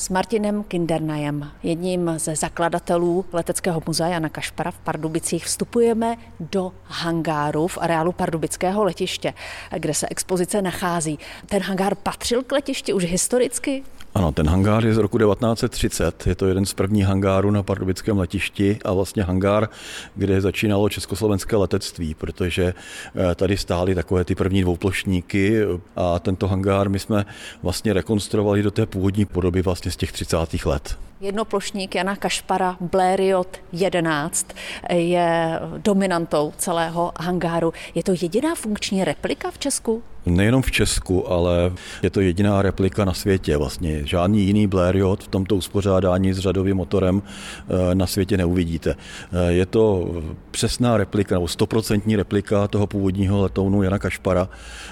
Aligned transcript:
s 0.00 0.08
Martinem 0.08 0.62
Kindernajem, 0.62 1.50
jedním 1.62 2.12
ze 2.16 2.36
zakladatelů 2.36 3.24
Leteckého 3.32 3.82
muzea 3.86 4.08
Jana 4.08 4.28
Kašpara 4.28 4.70
v 4.70 4.78
Pardubicích. 4.78 5.44
Vstupujeme 5.44 6.16
do 6.40 6.72
hangáru 6.84 7.66
v 7.66 7.78
areálu 7.78 8.12
Pardubického 8.12 8.84
letiště, 8.84 9.34
kde 9.78 9.94
se 9.94 10.06
expozice 10.10 10.62
nachází. 10.62 11.18
Ten 11.46 11.62
hangár 11.62 11.94
patřil 11.94 12.42
k 12.42 12.52
letišti 12.52 12.92
už 12.92 13.04
historicky? 13.04 13.82
Ano, 14.14 14.32
ten 14.32 14.48
hangár 14.48 14.86
je 14.86 14.94
z 14.94 14.96
roku 14.96 15.18
1930. 15.18 16.26
Je 16.26 16.34
to 16.34 16.46
jeden 16.46 16.66
z 16.66 16.74
prvních 16.74 17.04
hangárů 17.04 17.50
na 17.50 17.62
pardubickém 17.62 18.18
letišti 18.18 18.78
a 18.84 18.92
vlastně 18.92 19.22
hangár, 19.22 19.68
kde 20.14 20.40
začínalo 20.40 20.88
československé 20.88 21.56
letectví, 21.56 22.14
protože 22.14 22.74
eh, 22.74 23.34
tady 23.34 23.56
stály 23.56 23.94
takové 23.94 24.24
ty 24.24 24.34
první 24.34 24.62
dvouplošníky 24.62 25.62
a 25.96 26.18
tento 26.18 26.48
hangár 26.48 26.88
my 26.88 26.98
jsme 26.98 27.26
vlastně 27.62 27.92
rekonstruovali 27.92 28.62
do 28.62 28.70
té 28.70 28.86
původní 28.86 29.24
podoby 29.24 29.62
vlastně 29.62 29.90
z 29.90 29.96
těch 29.96 30.12
30. 30.12 30.36
let. 30.64 30.98
Jednoplošník 31.20 31.94
Jana 31.94 32.16
Kašpara 32.16 32.76
Blériot 32.80 33.56
11 33.72 34.46
je 34.92 35.60
dominantou 35.76 36.52
celého 36.56 37.12
hangáru. 37.20 37.72
Je 37.94 38.02
to 38.02 38.12
jediná 38.22 38.54
funkční 38.54 39.04
replika 39.04 39.50
v 39.50 39.58
Česku? 39.58 40.02
Nejenom 40.26 40.62
v 40.62 40.70
Česku, 40.70 41.32
ale 41.32 41.72
je 42.02 42.10
to 42.10 42.20
jediná 42.20 42.62
replika 42.62 43.04
na 43.04 43.14
světě. 43.14 43.56
Vlastně 43.56 44.06
žádný 44.06 44.44
jiný 44.44 44.66
Blériot 44.66 45.24
v 45.24 45.28
tomto 45.28 45.56
uspořádání 45.56 46.32
s 46.32 46.38
řadovým 46.38 46.76
motorem 46.76 47.22
eh, 47.22 47.94
na 47.94 48.06
světě 48.06 48.36
neuvidíte. 48.36 48.96
Eh, 49.32 49.52
je 49.52 49.66
to 49.66 50.10
přesná 50.50 50.96
replika, 50.96 51.34
nebo 51.34 51.48
stoprocentní 51.48 52.16
replika 52.16 52.68
toho 52.68 52.86
původního 52.86 53.42
letounu 53.42 53.82
Jana 53.82 53.98
Kašpara, 53.98 54.48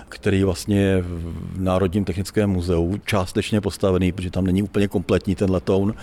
který 0.09 0.45
vlastně 0.45 0.81
je 0.81 1.03
v 1.03 1.61
Národním 1.61 2.05
technickém 2.05 2.51
muzeu 2.51 2.97
částečně 3.05 3.61
postavený, 3.61 4.13
protože 4.13 4.31
tam 4.31 4.45
není 4.45 4.63
úplně 4.63 4.89
kompletní 4.89 5.35
ten 5.35 5.51
letoun. 5.51 5.95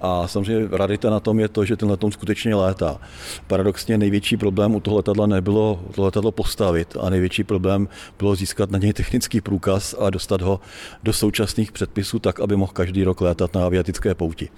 A 0.00 0.28
samozřejmě 0.28 0.68
radita 0.70 1.10
na 1.10 1.20
tom 1.20 1.40
je 1.40 1.48
to, 1.48 1.64
že 1.64 1.76
ten 1.76 1.90
letoun 1.90 2.12
skutečně 2.12 2.54
létá. 2.54 3.00
Paradoxně 3.46 3.98
největší 3.98 4.36
problém 4.36 4.74
u 4.74 4.80
toho 4.80 4.96
letadla 4.96 5.26
nebylo 5.26 5.80
to 5.94 6.02
letadlo 6.02 6.32
postavit 6.32 6.96
a 7.00 7.10
největší 7.10 7.44
problém 7.44 7.88
bylo 8.18 8.34
získat 8.34 8.65
na 8.70 8.78
něj 8.78 8.92
technický 8.92 9.40
průkaz 9.40 9.94
a 9.98 10.10
dostat 10.10 10.42
ho 10.42 10.60
do 11.02 11.12
současných 11.12 11.72
předpisů 11.72 12.18
tak, 12.18 12.40
aby 12.40 12.56
mohl 12.56 12.72
každý 12.72 13.04
rok 13.04 13.20
létat 13.20 13.54
na 13.54 13.66
aviatické 13.66 14.14
pouti. 14.14 14.48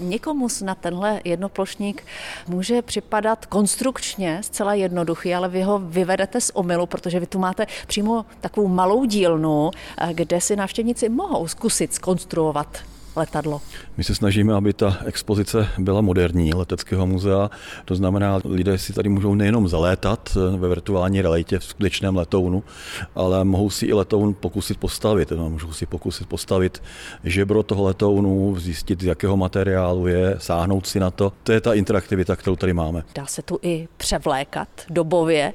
Někomu 0.00 0.48
na 0.64 0.74
tenhle 0.74 1.20
jednoplošník 1.24 2.06
může 2.48 2.82
připadat 2.82 3.46
konstrukčně 3.46 4.40
zcela 4.42 4.74
jednoduchý, 4.74 5.34
ale 5.34 5.48
vy 5.48 5.62
ho 5.62 5.78
vyvedete 5.78 6.40
z 6.40 6.50
omylu, 6.54 6.86
protože 6.86 7.20
vy 7.20 7.26
tu 7.26 7.38
máte 7.38 7.66
přímo 7.86 8.26
takovou 8.40 8.68
malou 8.68 9.04
dílnu, 9.04 9.70
kde 10.12 10.40
si 10.40 10.56
návštěvníci 10.56 11.08
mohou 11.08 11.48
zkusit 11.48 11.94
skonstruovat 11.94 12.78
letadlo? 13.18 13.60
My 13.96 14.04
se 14.04 14.14
snažíme, 14.14 14.54
aby 14.54 14.72
ta 14.72 14.98
expozice 15.04 15.68
byla 15.78 16.00
moderní 16.00 16.54
leteckého 16.54 17.06
muzea. 17.06 17.50
To 17.84 17.94
znamená, 17.94 18.40
lidé 18.44 18.78
si 18.78 18.92
tady 18.92 19.08
můžou 19.08 19.34
nejenom 19.34 19.68
zalétat 19.68 20.38
ve 20.56 20.68
virtuální 20.68 21.22
realitě 21.22 21.58
v 21.58 21.64
skutečném 21.64 22.16
letounu, 22.16 22.64
ale 23.14 23.44
mohou 23.44 23.70
si 23.70 23.86
i 23.86 23.92
letoun 23.92 24.34
pokusit 24.34 24.78
postavit. 24.78 25.30
No, 25.30 25.50
můžou 25.50 25.72
si 25.72 25.86
pokusit 25.86 26.28
postavit 26.28 26.82
žebro 27.24 27.62
toho 27.62 27.84
letounu, 27.84 28.56
zjistit, 28.58 29.02
z 29.02 29.04
jakého 29.04 29.36
materiálu 29.36 30.06
je, 30.06 30.36
sáhnout 30.38 30.86
si 30.86 31.00
na 31.00 31.10
to. 31.10 31.32
To 31.42 31.52
je 31.52 31.60
ta 31.60 31.74
interaktivita, 31.74 32.36
kterou 32.36 32.56
tady 32.56 32.72
máme. 32.72 33.02
Dá 33.14 33.26
se 33.26 33.42
tu 33.42 33.58
i 33.62 33.88
převlékat 33.96 34.68
dobově 34.90 35.52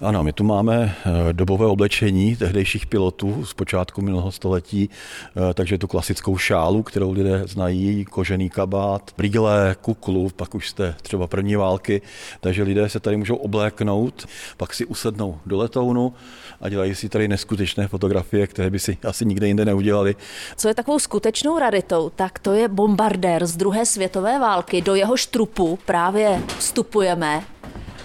ano, 0.00 0.24
my 0.24 0.32
tu 0.32 0.44
máme 0.44 0.94
eh, 1.06 1.32
dobové 1.32 1.66
oblečení 1.66 2.36
tehdejších 2.36 2.86
pilotů 2.86 3.44
z 3.44 3.54
počátku 3.54 4.02
minulého 4.02 4.32
století, 4.32 4.90
eh, 4.90 5.54
takže 5.54 5.78
tu 5.78 5.86
klasickou 5.86 6.38
šálu, 6.38 6.82
kterou 6.82 7.12
lidé 7.12 7.42
znají, 7.46 8.04
kožený 8.04 8.50
kabát, 8.50 9.10
brýle, 9.16 9.76
kuklu, 9.80 10.30
pak 10.36 10.54
už 10.54 10.68
jste 10.68 10.94
třeba 11.02 11.26
první 11.26 11.56
války, 11.56 12.02
takže 12.40 12.62
lidé 12.62 12.88
se 12.88 13.00
tady 13.00 13.16
můžou 13.16 13.36
obléknout, 13.36 14.26
pak 14.56 14.74
si 14.74 14.86
usednou 14.86 15.38
do 15.46 15.58
letounu 15.58 16.12
a 16.60 16.68
dělají 16.68 16.94
si 16.94 17.08
tady 17.08 17.28
neskutečné 17.28 17.88
fotografie, 17.88 18.46
které 18.46 18.70
by 18.70 18.78
si 18.78 18.98
asi 19.04 19.24
nikde 19.24 19.46
jinde 19.46 19.64
neudělali. 19.64 20.16
Co 20.56 20.68
je 20.68 20.74
takovou 20.74 20.98
skutečnou 20.98 21.58
raritou, 21.58 22.10
tak 22.16 22.38
to 22.38 22.52
je 22.52 22.68
bombardér 22.68 23.46
z 23.46 23.56
druhé 23.56 23.86
světové 23.86 24.38
války. 24.38 24.82
Do 24.82 24.94
jeho 24.94 25.16
štrupu 25.16 25.78
právě 25.86 26.42
vstupujeme. 26.58 27.44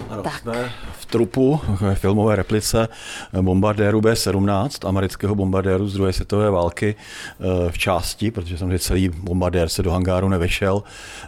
Ano, 0.10 0.24
tak. 0.24 0.42
jsme 0.42 0.72
trupu, 1.16 1.60
filmové 1.94 2.36
replice 2.36 2.88
bombardéru 3.42 4.02
B-17, 4.02 4.88
amerického 4.88 5.36
bombardéru 5.36 5.88
z 5.88 5.94
druhé 5.94 6.14
světové 6.14 6.52
války 6.52 6.96
eh, 6.96 7.72
v 7.72 7.78
části, 7.78 8.32
protože 8.32 8.58
samozřejmě 8.58 8.80
celý 8.80 9.10
bombardér 9.10 9.70
se 9.70 9.84
do 9.84 9.92
hangáru 9.92 10.30
nevešel 10.30 10.84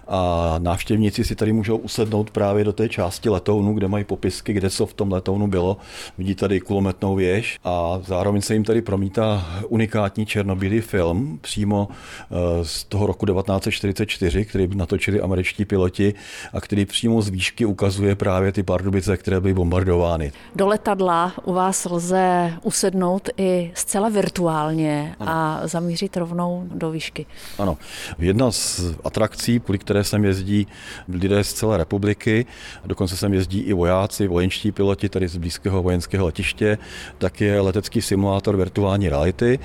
a 0.07 0.55
návštěvníci 0.57 1.23
si 1.23 1.35
tady 1.35 1.53
můžou 1.53 1.77
usednout 1.77 2.31
právě 2.31 2.63
do 2.63 2.73
té 2.73 2.89
části 2.89 3.29
letounu, 3.29 3.73
kde 3.73 3.87
mají 3.87 4.03
popisky, 4.03 4.53
kde 4.53 4.69
co 4.69 4.85
v 4.85 4.93
tom 4.93 5.11
letounu 5.11 5.47
bylo. 5.47 5.77
Vidí 6.17 6.35
tady 6.35 6.59
kulometnou 6.59 7.15
věž 7.15 7.59
a 7.63 7.99
zároveň 8.05 8.41
se 8.41 8.53
jim 8.53 8.63
tady 8.63 8.81
promítá 8.81 9.45
unikátní 9.67 10.25
černobílý 10.25 10.81
film 10.81 11.39
přímo 11.41 11.87
eh, 11.91 12.65
z 12.65 12.83
toho 12.83 13.07
roku 13.07 13.25
1944, 13.25 14.45
který 14.45 14.67
natočili 14.75 15.21
američtí 15.21 15.65
piloti 15.65 16.13
a 16.53 16.61
který 16.61 16.85
přímo 16.85 17.21
z 17.21 17.29
výšky 17.29 17.65
ukazuje 17.65 18.15
právě 18.15 18.51
ty 18.51 18.63
pardubice, 18.63 19.17
které 19.17 19.39
byly 19.39 19.53
bombardovány 19.53 19.76
bombardovány. 19.77 20.31
Do 20.55 20.67
letadla 20.67 21.33
u 21.43 21.53
vás 21.53 21.85
lze 21.85 22.53
usednout 22.63 23.29
i 23.37 23.71
zcela 23.73 24.09
virtuálně 24.09 25.15
ano. 25.19 25.31
a 25.31 25.61
zamířit 25.67 26.17
rovnou 26.17 26.63
do 26.73 26.91
výšky. 26.91 27.25
Ano. 27.59 27.77
Jedna 28.19 28.51
z 28.51 28.81
atrakcí, 29.03 29.59
kvůli 29.59 29.79
které 29.79 30.03
sem 30.03 30.25
jezdí 30.25 30.67
lidé 31.07 31.43
z 31.43 31.53
celé 31.53 31.77
republiky, 31.77 32.45
dokonce 32.85 33.17
sem 33.17 33.33
jezdí 33.33 33.59
i 33.59 33.73
vojáci, 33.73 34.27
vojenští 34.27 34.71
piloti 34.71 35.09
tady 35.09 35.27
z 35.27 35.37
blízkého 35.37 35.83
vojenského 35.83 36.25
letiště, 36.25 36.77
tak 37.17 37.41
je 37.41 37.61
letecký 37.61 38.01
simulátor 38.01 38.57
virtuální 38.57 39.09
reality, 39.09 39.59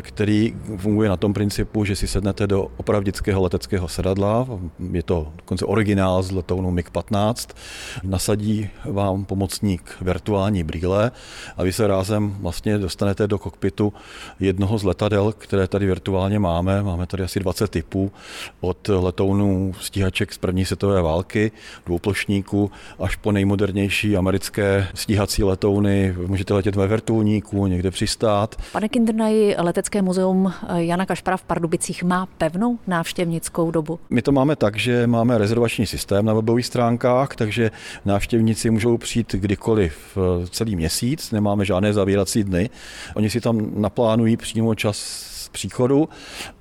který 0.00 0.56
funguje 0.76 1.08
na 1.08 1.16
tom 1.16 1.32
principu, 1.32 1.84
že 1.84 1.96
si 1.96 2.08
sednete 2.08 2.46
do 2.46 2.68
opravdického 2.76 3.42
leteckého 3.42 3.88
sedadla, 3.88 4.46
je 4.92 5.02
to 5.02 5.32
dokonce 5.36 5.64
originál 5.64 6.22
z 6.22 6.30
letounu 6.30 6.70
MiG-15, 6.70 7.54
nasadí 8.02 8.68
vám 8.84 9.24
pomoc 9.24 9.49
pomocník 9.50 9.96
virtuální 10.00 10.62
brýle 10.62 11.10
a 11.56 11.62
vy 11.62 11.72
se 11.72 11.86
rázem 11.86 12.36
vlastně 12.40 12.78
dostanete 12.78 13.26
do 13.26 13.38
kokpitu 13.38 13.92
jednoho 14.40 14.78
z 14.78 14.84
letadel, 14.84 15.32
které 15.38 15.66
tady 15.66 15.86
virtuálně 15.86 16.38
máme. 16.38 16.82
Máme 16.82 17.06
tady 17.06 17.22
asi 17.22 17.40
20 17.40 17.70
typů 17.70 18.12
od 18.60 18.88
letounů 18.88 19.74
stíhaček 19.80 20.32
z 20.32 20.38
první 20.38 20.64
světové 20.64 21.02
války, 21.02 21.52
dvouplošníků, 21.86 22.70
až 22.98 23.16
po 23.16 23.32
nejmodernější 23.32 24.16
americké 24.16 24.86
stíhací 24.94 25.44
letouny. 25.44 26.14
Můžete 26.26 26.54
letět 26.54 26.76
ve 26.76 26.86
vrtulníku, 26.86 27.66
někde 27.66 27.90
přistát. 27.90 28.56
Pane 28.72 28.88
Kindernaji, 28.88 29.56
Letecké 29.58 30.02
muzeum 30.02 30.52
Jana 30.76 31.06
Kašpara 31.06 31.36
v 31.36 31.42
Pardubicích 31.42 32.04
má 32.04 32.26
pevnou 32.26 32.78
návštěvnickou 32.86 33.70
dobu? 33.70 33.98
My 34.10 34.22
to 34.22 34.32
máme 34.32 34.56
tak, 34.56 34.76
že 34.76 35.06
máme 35.06 35.38
rezervační 35.38 35.86
systém 35.86 36.24
na 36.24 36.34
webových 36.34 36.66
stránkách, 36.66 37.36
takže 37.36 37.70
návštěvníci 38.04 38.70
můžou 38.70 38.98
přijít 38.98 39.29
kdykoliv 39.34 40.16
eh, 40.16 40.46
celý 40.46 40.76
měsíc, 40.76 41.30
nemáme 41.30 41.64
žádné 41.64 41.92
zavírací 41.92 42.44
dny. 42.44 42.70
Oni 43.14 43.30
si 43.30 43.40
tam 43.40 43.80
naplánují 43.80 44.36
přímo 44.36 44.74
čas 44.74 45.30
příchodu 45.48 46.08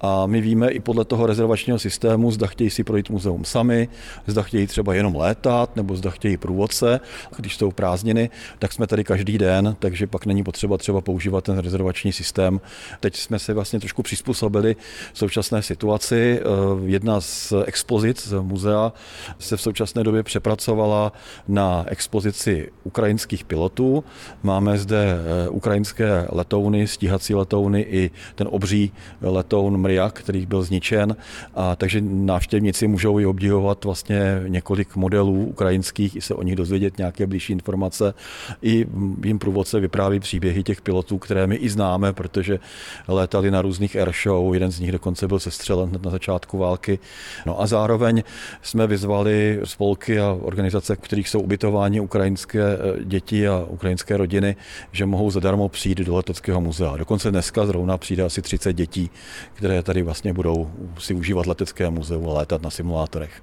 a 0.02 0.26
my 0.26 0.42
víme 0.42 0.70
i 0.70 0.80
podle 0.80 1.06
toho 1.06 1.26
rezervačního 1.26 1.80
systému, 1.80 2.32
zda 2.32 2.48
chtějí 2.48 2.70
si 2.70 2.84
projít 2.84 3.10
muzeum 3.10 3.46
sami, 3.46 3.90
zda 4.28 4.42
chtějí 4.42 4.68
třeba 4.68 4.94
jenom 4.94 5.16
létat, 5.16 5.76
nebo 5.76 5.96
zda 5.96 6.10
chtějí 6.10 6.38
průvodce. 6.38 7.00
Když 7.38 7.56
jsou 7.58 7.72
prázdniny, 7.72 8.30
tak 8.60 8.74
jsme 8.74 8.88
tady 8.88 9.04
každý 9.04 9.38
den, 9.38 9.76
takže 9.80 10.08
pak 10.08 10.26
není 10.26 10.44
potřeba 10.44 10.78
třeba 10.78 11.02
používat 11.02 11.44
ten 11.44 11.58
rezervační 11.58 12.12
systém. 12.12 12.62
Teď 13.00 13.16
jsme 13.16 13.40
se 13.40 13.54
vlastně 13.54 13.80
trošku 13.80 14.04
přizpůsobili 14.04 14.76
současné 15.14 15.62
situaci. 15.62 16.40
Eh, 16.40 16.46
jedna 16.86 17.22
z 17.22 17.54
expozic 17.66 18.28
z 18.28 18.42
muzea 18.42 18.94
se 19.40 19.58
v 19.58 19.62
současné 19.62 20.04
době 20.04 20.24
přepracovala 20.24 21.12
na 21.48 21.86
expozici 21.88 22.72
ukrajinských 22.84 23.44
pilotů. 23.44 24.04
Máme 24.44 24.78
zde 24.78 25.18
eh, 25.46 25.50
ukrajinské 25.50 26.28
letouny, 26.32 26.88
stíhací 26.88 27.36
letouny 27.36 27.82
i 27.82 28.12
ten 28.36 28.48
obří 28.52 28.69
obří 28.70 28.92
letoun 29.22 29.78
Mriak, 29.78 30.20
který 30.20 30.46
byl 30.46 30.64
zničen, 30.64 31.16
a 31.56 31.76
takže 31.76 32.02
návštěvníci 32.02 32.88
můžou 32.88 33.20
i 33.20 33.26
obdivovat 33.26 33.86
vlastně 33.86 34.42
několik 34.48 34.96
modelů 34.96 35.46
ukrajinských, 35.46 36.16
i 36.16 36.22
se 36.22 36.34
o 36.34 36.44
nich 36.44 36.56
dozvědět 36.56 36.98
nějaké 36.98 37.28
blížší 37.28 37.54
informace. 37.54 38.14
I 38.62 38.86
jim 39.26 39.40
průvodce 39.40 39.80
vypráví 39.80 40.20
příběhy 40.20 40.64
těch 40.64 40.82
pilotů, 40.82 41.18
které 41.18 41.48
my 41.48 41.56
i 41.56 41.70
známe, 41.70 42.14
protože 42.14 42.60
létali 43.08 43.52
na 43.52 43.62
různých 43.62 43.96
airshow, 43.96 44.54
jeden 44.54 44.72
z 44.72 44.80
nich 44.80 44.92
dokonce 44.92 45.28
byl 45.28 45.40
sestřelen 45.40 45.92
na 46.04 46.12
začátku 46.12 46.58
války. 46.58 47.00
No 47.46 47.62
a 47.62 47.68
zároveň 47.68 48.24
jsme 48.62 48.88
vyzvali 48.88 49.60
spolky 49.64 50.20
a 50.20 50.38
organizace, 50.42 50.96
v 50.96 51.00
kterých 51.00 51.30
jsou 51.30 51.40
ubytováni 51.40 52.00
ukrajinské 52.00 52.62
eh, 52.62 53.04
děti 53.04 53.48
a 53.48 53.66
ukrajinské 53.68 54.18
rodiny, 54.18 54.56
že 54.92 55.06
mohou 55.06 55.32
zadarmo 55.32 55.70
přijít 55.70 55.98
do 55.98 56.16
leteckého 56.16 56.62
muzea. 56.62 56.98
Dokonce 56.98 57.32
dneska 57.32 57.66
zrovna 57.66 57.98
přijde 57.98 58.24
asi 58.24 58.42
30 58.42 58.59
30 58.60 58.74
dětí, 58.74 59.10
které 59.54 59.84
tady 59.84 60.02
vlastně 60.02 60.34
budou 60.34 60.72
si 61.00 61.14
užívat 61.14 61.46
letecké 61.46 61.90
muzeu 61.90 62.30
a 62.30 62.34
létat 62.34 62.62
na 62.62 62.70
simulátorech. 62.70 63.42